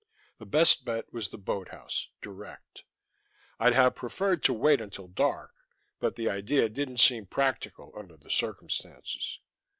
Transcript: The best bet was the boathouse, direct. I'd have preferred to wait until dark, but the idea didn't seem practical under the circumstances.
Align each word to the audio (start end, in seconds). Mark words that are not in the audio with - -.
The 0.39 0.47
best 0.47 0.83
bet 0.83 1.13
was 1.13 1.29
the 1.29 1.37
boathouse, 1.37 2.09
direct. 2.23 2.81
I'd 3.59 3.73
have 3.73 3.93
preferred 3.93 4.41
to 4.45 4.51
wait 4.53 4.81
until 4.81 5.07
dark, 5.07 5.53
but 5.99 6.15
the 6.15 6.27
idea 6.27 6.69
didn't 6.69 6.97
seem 6.97 7.27
practical 7.27 7.93
under 7.95 8.17
the 8.17 8.31
circumstances. 8.31 9.37